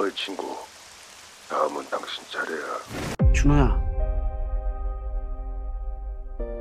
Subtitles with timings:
[0.00, 0.56] 어이 친구,
[1.50, 3.32] 다음은 당신 차례야.
[3.34, 3.78] 준호야,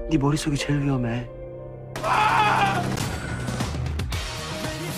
[0.10, 1.26] 네 머릿속이 제일 위험해.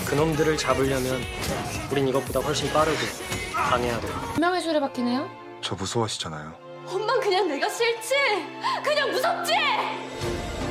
[0.07, 1.21] 그놈들을 잡으려면
[1.91, 2.97] 우린 이것보다 훨씬 빠르고
[3.53, 4.07] 강해야 돼.
[4.33, 5.29] 분명히 수레바퀴네요.
[5.61, 6.51] 저 무서워하시잖아요.
[6.87, 8.15] 엄만 그냥 내가 싫지.
[8.83, 9.53] 그냥 무섭지.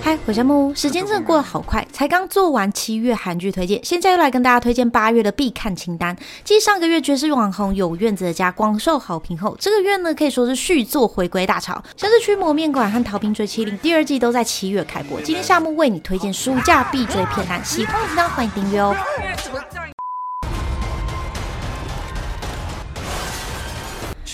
[0.02, 6.16] 嗨，我叫木屋，时间真的过得好快，才刚做完七月韩剧推荐，现在又来跟大家推荐八月的必看清单。
[6.42, 15.20] 继上个月绝世网红有院子的家广受好评后，这个月呢可以说是续作回归大潮，像是《驱魔面馆》和《逃兵追妻令》第二季都在七月开播。
[15.20, 18.96] 今天夏木为你推荐暑假必追片单，喜欢的频道欢迎订阅哦。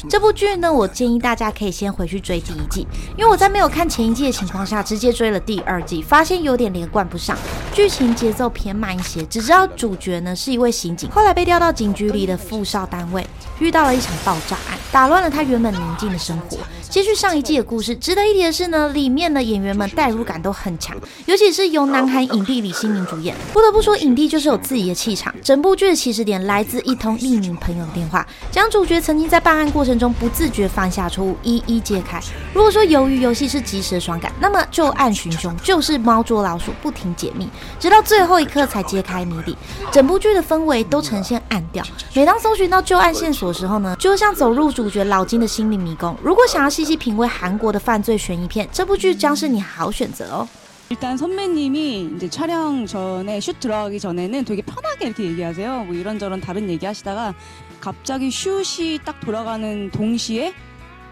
[0.09, 7.37] 这部剧呢，我建议大家可以先回去追第一季，因为我在没有看前一季的情况下，直接追了第二季，发现有点连贯不上，
[7.73, 9.25] 剧情节奏偏慢一些。
[9.27, 13.27] 只知道主角呢是一位刑警，后来被调到警局里的副少单位，
[13.59, 16.59] 遇到了一场爆炸案，打乱了他原本宁静的生活。
[16.89, 23.35] 接续上一季的故事，值得一提的是呢，里面的演员们代入感都很强，尤其是由南韩影帝李新民主演。
[23.53, 25.35] 不得不说，影帝就是有自己的气场。
[25.43, 32.21] 整部剧的起始点来自一通匿名朋友的电话，将主角曾经在办案过程中不自觉犯下错误一一揭开。
[32.55, 37.49] 如果说鱿鱼游戏是即时的爽感，那么就案寻凶就是猫捉老鼠，不停解密，
[37.79, 39.57] 直到最后一刻才揭开谜底。
[39.93, 46.17] 整部剧的氛围都呈现暗调，每当搜寻到旧案线索的时候呢，就像走入主角老金的心灵迷宫。
[46.23, 50.48] 如果想要细细品味韩国的犯罪悬疑片，这部剧将是你好选择哦。
[50.90, 55.86] 일단 선배님이 이제 촬영 전에 슛 들어가기 전에는 되게 편하게 이렇게 얘기하세요.
[55.86, 57.34] 뭐 이런저런 다른 얘기 하시다가
[57.80, 60.54] 갑자기 슛이 딱 돌아가는 동시에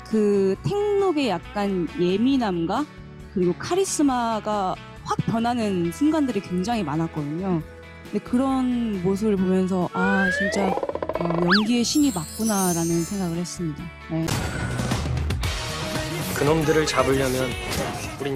[0.09, 2.85] 그 탱록의 약간 예민함과
[3.33, 7.61] 그리고 카리스마가 확 변하는 순간들이 굉장히 많았거든요.
[8.11, 13.83] 근데 그런 모습을 보면서 아 진짜 어, 연기의 신이 맞구나라는 생각을 했습니다.
[14.11, 14.25] 네.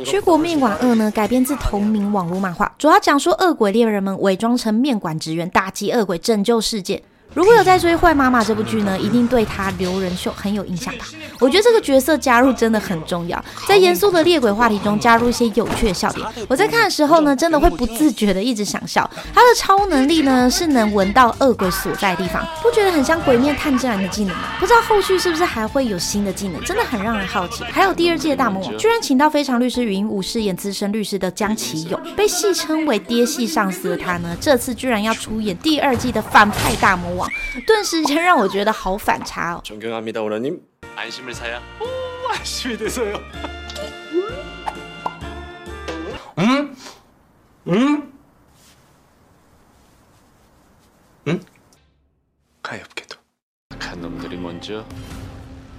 [0.04, 7.03] 驱国面馆二》呢，改编自同名网络漫画，主要讲述恶鬼猎人们伪装成面馆职员，打击恶鬼，拯救世界。
[7.38, 11.06] 如果有在追《坏妈妈》这部剧呢，一定对她刘仁秀很有印象吧？
[11.38, 16.27] 我觉得这个角色加入真的很重要，在严肃的猎鬼话题中加入一些有趣的笑点。
[16.48, 19.09] 我在看的时候呢，真的会不自觉的一直想笑。
[19.32, 24.48] 她的超能力呢，是能闻到恶鬼所在的地方，不觉得很像鬼面探侦人的技能吗？
[24.59, 27.62] 不知道后续是不是还会有新的技能，真的很让人好奇。
[27.62, 37.28] 还有第二季的大魔王，居然请到非常律师云武饰演资深律师的江启勇，被戏称为爹系上司的他呢，这次居然要出演第二季的反派大魔王。
[37.66, 39.62] 顿时间让我觉得好反差哦。
[39.64, 40.62] 존경합니다 오라님
[40.96, 43.19] 안심을 사야 오 안심이 돼서요
[46.40, 46.75] 응?
[47.68, 48.14] 응?
[51.28, 51.40] 응?
[52.62, 53.18] 가엾게도
[53.80, 54.86] 간 놈들이 먼저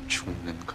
[0.09, 0.75] 죽는 거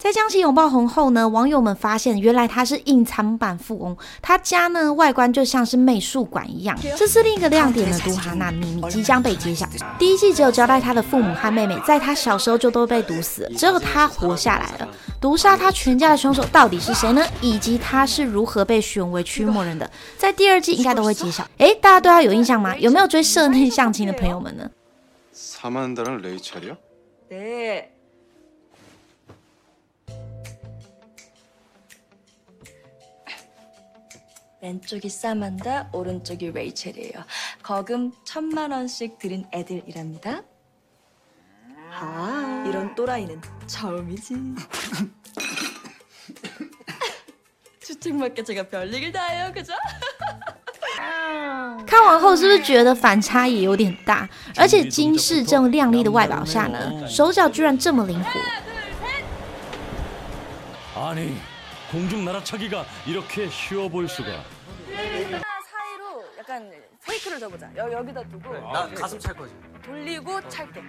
[0.00, 6.74] 在将其拥抱红后呢，网友们发现原来他是隐藏版富翁，他家呢外观就像是美术馆一样。
[6.96, 9.66] 这是另一个亮点的，毒哈娜秘密即将被揭晓。
[9.98, 14.88] 第一季只有交代他的父母和妹妹在他小时候就都被毒死了，只有他活下来了。
[15.20, 17.22] 毒杀他全家的凶手到底是谁呢？
[17.42, 21.46] 以及他是如何被选为驱魔人的，在第二季应该都会揭晓。
[21.58, 22.74] 诶，大家对他有印象吗？
[22.78, 24.70] 有没有追社内相亲的朋友们呢？
[34.61, 37.23] 왼쪽이 사만다, 오른쪽이 레이첼이에요.
[37.61, 40.41] 거금 천만 원씩 드린 애들이랍니다.
[41.91, 44.35] 아, 이런 또라이는 처음이지.
[47.81, 49.73] 주책맞게 제가 별얘기를 다 해요, 그죠?
[51.85, 54.27] 看完后是不是觉得反差也有点大？
[54.57, 58.29] 而且金饰这种靓丽的外表下呢，手脚居然这么灵活。
[60.95, 61.35] 아니
[61.90, 64.28] 공중 날아차기가 이렇게 쉬워 보일 수가.
[64.86, 66.70] 사이로 약간
[67.04, 67.68] 페이크를 줘보자.
[67.76, 69.52] 여, 여기다 두고 나 가슴 찰 거지.
[69.82, 70.80] 돌리고 찰게.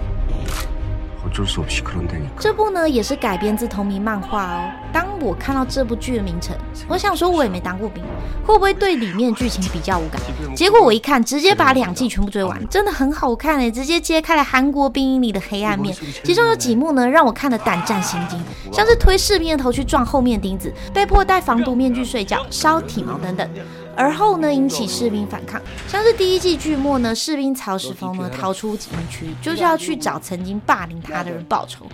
[2.39, 4.69] 这部呢也是改编自同名漫画哦。
[4.93, 6.55] 当我看到这部剧的名称，
[6.87, 8.01] 我想说我也没当过兵，
[8.45, 10.21] 会不会对里面剧情比较无感？
[10.55, 15.95] 结果我一看，直接把两季全部追完，真的很好看诶，直接揭开了韩国兵营里的黑暗面。
[16.23, 18.41] 其中有几幕呢，让我看得胆战心惊，
[18.71, 23.49] 像是推士兵的头去撞后面钉子，被迫戴防毒面具睡觉、烧体毛等等。
[23.95, 31.85] 而后呢，引起士兵反抗，像是第一季剧末呢，士兵曹石峰呢逃出营区，就是要去找曾经霸凌他的人报仇。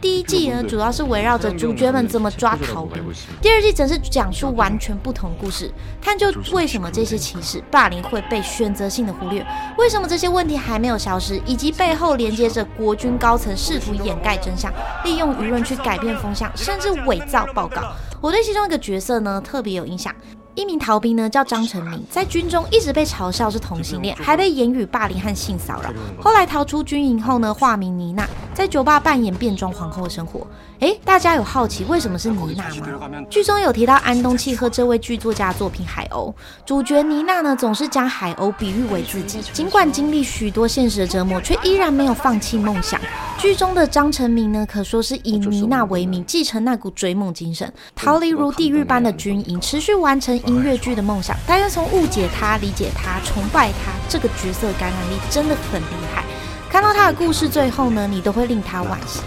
[0.00, 3.04] 第一季呢，主要是围绕着主角们怎么抓逃兵；
[3.42, 5.70] 第二季则是讲述完全不同故事，
[6.00, 9.46] 探究为什么这些歧视、霸凌会被选择性的忽略，
[9.76, 14.72] 为什么这些问题还没有消失，以及背后连接着国军高层试图掩盖真相，
[15.04, 17.92] 利用舆论去改变风向，甚至伪造报告。
[18.22, 20.14] 我对其中一个角色呢特别有印象。
[20.54, 25.90] 一名逃兵呢叫张成明，在军中一直被嘲笑是同性恋，还被言语霸凌和性骚扰。
[26.20, 30.46] 后来逃出军营后呢，化名妮娜，在酒吧扮演变装皇后的生活。
[30.80, 33.22] 诶，大家有好奇为什么是妮娜吗？
[33.28, 36.32] 剧中有提到安东契和这位剧作家作品《海鸥》，
[36.64, 42.98] 主角妮娜呢总是将海鸥比喻为自己，尽管经历许多现实的折磨，却依然没有放弃梦想。
[43.38, 51.36] 剧中的张成明呢，可说是以妮娜为名，继承那股追梦精神，逃离如地狱般的军营，持续完成音乐剧的梦想。
[51.46, 56.24] 大家从误解他、理解他、崇拜他，这个角色感染力真的很厉害。
[56.68, 59.20] 看到他的故事最后呢，你都会令他惋惜。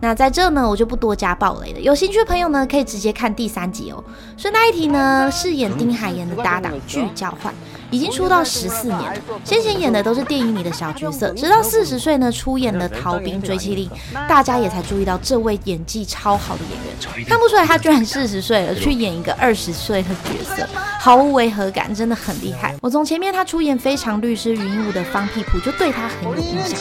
[0.00, 1.80] 那在这呢，我就不多加暴雷了。
[1.80, 4.02] 有兴趣的朋友呢，可以直接看第三集哦。
[4.36, 7.54] 顺带一提呢，饰演丁海岩的搭档剧交换
[7.92, 13.88] 已经出道十四年，先前演的都是电影里的小角色，直到四十岁呢出演了《逃兵追妻令》，
[14.26, 17.26] 大家也才注意到这位演技超好的演员。
[17.26, 20.66] 看不出来他居然四十岁了，去演一个二十岁的角色，
[20.98, 22.74] 毫无违和感，真的很厉害。
[22.80, 26.80] 我从前面他出演《非常律师云武》的方屁股就对他很有印象。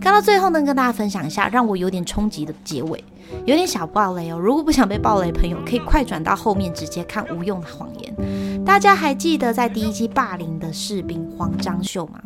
[0.00, 3.04] 看到最后呢，跟大家分享一下让我有点冲击的结尾，
[3.44, 4.38] 有点小暴雷哦。
[4.38, 8.64] 如果不想被暴雷，朋友可以快转到后面直接看无用的谎言。
[8.64, 12.20] 大家还记得在第一季霸凌的士兵黄章秀吗？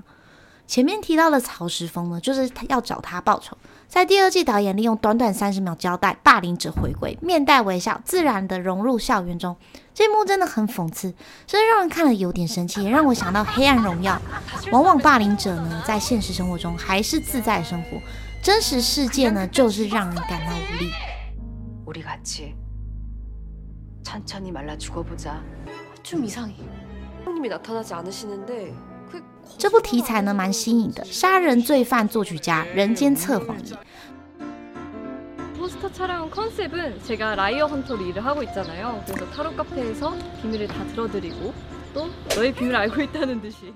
[0.67, 3.57] 前面提到的曹石峰呢，就是他要找他报仇。
[3.88, 9.57] 在第二季，导演利用短短三十秒交代霸凌者回归，面带微笑，自然的融入校园中。
[9.95, 11.07] 这一幕真的很讽刺，
[11.47, 14.21] 甚至让人看了有点生气，也让我想到《黑暗荣耀》。
[14.71, 18.00] 往往霸凌者呢，在现实生活中还是自在生活，
[18.44, 20.91] 真实世界呢，就是让人感到无力。
[21.88, 22.53] 우리 같이
[24.03, 25.41] 천천히 말라 죽어보자.
[26.03, 26.53] 좀 이상해.
[27.25, 28.73] 형님이 나타나지 않으시는데
[29.57, 33.73] 这部题材呢蛮新颖的，杀人罪犯作曲家人间测谎仪。
[35.57, 39.03] 포스터 촬영 컨셉은 제가 라이어 헌터로 일을 하고 있잖아요.
[39.06, 41.53] 그래서 타로 카페에서 비밀을 다 들어드리고
[41.94, 43.73] 또 너의 비밀을 알고 있다는 듯이.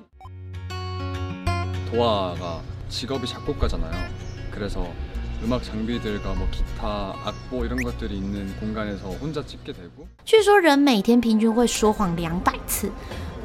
[1.92, 3.92] 도화가 직업이 작곡가잖아요.
[4.52, 4.88] 그래서
[5.44, 10.08] 음악 장비들과 뭐 기타, 악보 이런 것들이 있는 공간에서 혼자 찍게 되고.
[10.24, 12.90] 据说人每天平均会说谎两百次。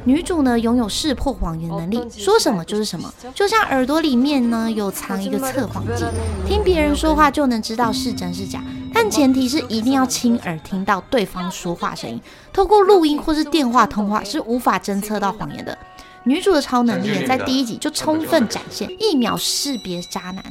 [0.05, 6.05] 女主呢拥有识破谎言能力，说什么就是什么，就像耳朵里面呢有藏一个测谎机，
[6.47, 8.63] 听别人说话就能知道是真是假。
[8.93, 12.19] 但前提是一定要亲耳听到对方说话声音，
[12.51, 15.77] 透过录音或是电话通话是无法侦测到谎言的。
[16.23, 20.43] 女主的超能力在第一集就充分展现，一秒识别渣男。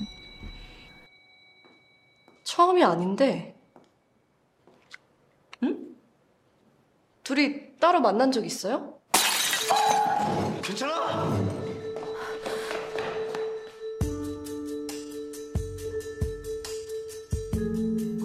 [2.44, 3.54] 처음이 아닌데.
[5.62, 5.76] 응?
[7.22, 8.94] 둘이 따로 만난 적 있어요?
[10.61, 10.93] 괜찮아?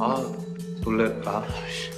[0.00, 0.32] 아
[0.84, 1.90] 놀래 아 씨.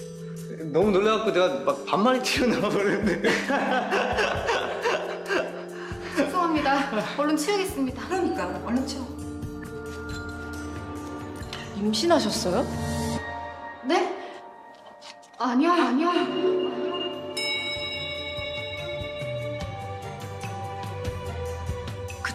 [0.73, 3.31] 너무 놀래갖고 내가 막 반말이 튀어나와 버렸는데
[6.17, 6.91] 죄송합니다.
[7.19, 8.09] 얼른 치우겠습니다.
[8.09, 9.07] 그러니까 얼른 치워.
[11.77, 12.67] 임신하셨어요?
[13.85, 14.17] 네?
[15.39, 16.90] 아니요, 아니요.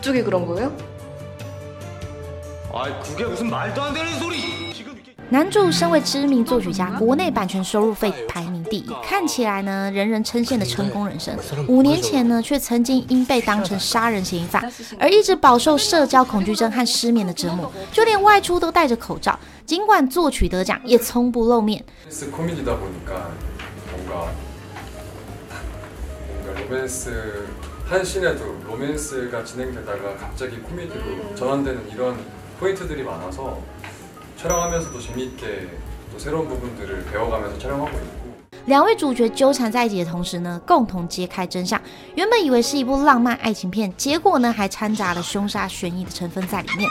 [0.05, 0.73] 그쪽이 그런 거예요?
[2.73, 4.91] 아 그게 무슨 말도 안 되는 소리 지금
[5.33, 11.37] 男主身为知名作曲家，国内版权收入费排名第一，看起来呢人人称羡的成功人生。
[11.69, 14.69] 五年前呢，却曾经因被当成杀人嫌疑犯，
[14.99, 19.39] 而一直饱受社交恐惧症和失眠的折磨，就连外出都戴着口罩。
[19.65, 21.85] 尽管作曲得奖，也从不露面。
[27.85, 32.17] 스 코미디다 보니까 뭔가 뭔가 로맨스 한 씬에도 로맨스가 진행되다가 갑자기 코미디로 전환되는 이런
[32.59, 33.59] 포인트들이 많아서
[34.37, 35.69] 촬영하면서도 재미있게
[36.13, 38.21] 또 새로운 부분들을 배워가면서 촬영하고 있고
[38.67, 41.81] 两位主角纠缠在一起的同时呢，共同揭开真相。
[42.15, 46.89] 原本以为是一部浪漫爱情片，结果呢还掺杂了凶杀悬疑的成分在里面。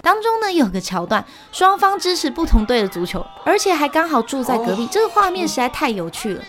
[0.00, 6.42] 当中呢有个桥段，双方支持不同队的足球，而且还刚好住在隔壁，这个画面实在太有趣了。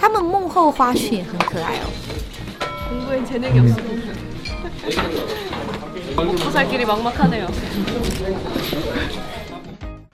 [0.00, 2.08] 他们幕后花絮也很可爱哦。
[2.88, 4.12] 공부엔 재능이 없습니다.
[6.16, 7.46] 먹고 살 길이 막막하네요.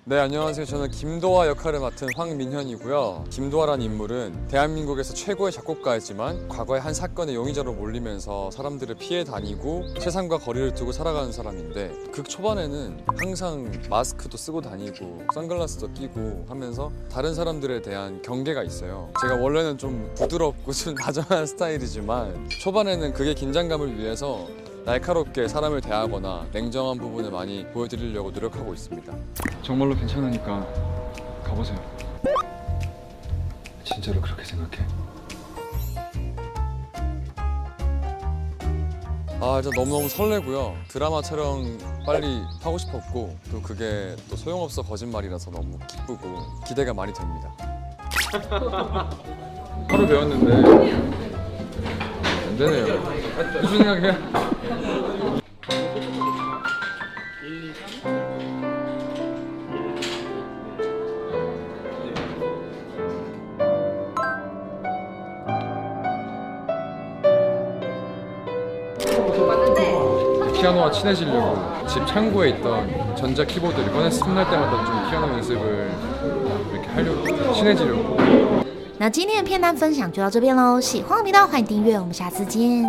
[0.10, 0.66] 네 안녕하세요.
[0.66, 3.26] 저는 김도화 역할을 맡은 황민현이고요.
[3.30, 10.74] 김도화란 인물은 대한민국에서 최고의 작곡가이지만 과거의 한 사건의 용의자로 몰리면서 사람들을 피해 다니고 세상과 거리를
[10.74, 18.24] 두고 살아가는 사람인데 극 초반에는 항상 마스크도 쓰고 다니고 선글라스도 끼고 하면서 다른 사람들에 대한
[18.24, 19.12] 경계가 있어요.
[19.22, 24.48] 제가 원래는 좀 부드럽고 좀 다정한 스타일이지만 초반에는 그게 긴장감을 위해서
[24.90, 29.14] 날카롭게 사람을 대하거나 냉정한 부분을 많이 보여드리려고 노력하고 있습니다.
[29.62, 30.66] 정말로 괜찮으니까
[31.44, 31.78] 가보세요.
[33.84, 34.84] 진짜로 그렇게 생각해?
[39.40, 40.76] 아 진짜 너무너무 설레고요.
[40.88, 47.54] 드라마 촬영 빨리 하고 싶었고 또 그게 또 소용없어 거짓말이라서 너무 기쁘고 기대가 많이 됩니다.
[49.88, 51.29] 하루 배웠는데 안
[52.60, 53.00] 되네요.
[53.62, 54.18] 무슨 생각이야?
[70.54, 75.90] 피아노와 친해지려고 집 창고에 있던 전자 키보드를 꺼내서 틈날 때마다 좀 피아노 연습을
[76.74, 78.59] 이렇게 하려고 친해지려고
[79.02, 82.84] 那今天的片单分享就到这边喽，喜欢的频道欢迎订阅，我们下次见。